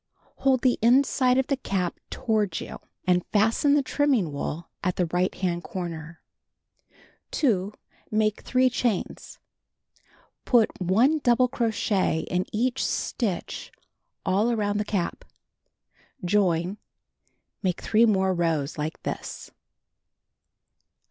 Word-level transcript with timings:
Hold 0.37 0.63
the 0.63 0.79
inside 0.81 1.37
of 1.37 1.45
the 1.45 1.55
cap 1.57 1.99
toward 2.09 2.59
you, 2.59 2.79
and 3.05 3.23
fasten 3.27 3.75
the 3.75 3.83
trinnning 3.83 4.31
wool 4.31 4.67
at 4.83 4.95
the 4.95 5.05
right 5.05 5.35
hand 5.35 5.63
corner. 5.63 6.23
2. 7.29 7.71
Make 8.09 8.41
3 8.41 8.67
chains. 8.71 9.37
Put 10.43 10.71
1 10.81 11.19
double 11.19 11.47
crochet 11.47 12.21
in 12.31 12.47
each 12.51 12.83
stitch 12.83 13.71
all 14.25 14.49
around 14.49 14.79
the 14.79 14.85
cap. 14.85 15.23
Join. 16.25 16.79
Make 17.61 17.79
3 17.79 18.07
more 18.07 18.33
rows 18.33 18.79
like 18.79 19.03
this. 19.03 19.51